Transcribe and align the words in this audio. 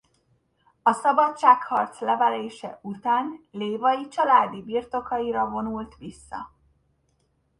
A 0.81 0.93
szabadságharc 0.93 1.99
leverése 1.99 2.79
után 2.81 3.45
lévai 3.51 4.07
családi 4.07 4.61
birtokaira 4.63 5.49
vonult 5.49 5.95
vissza. 5.97 6.51